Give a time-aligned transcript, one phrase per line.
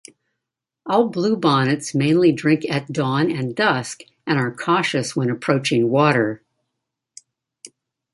[0.87, 6.41] All bluebonnets mainly drink at dawn and dusk and are cautious when approaching water.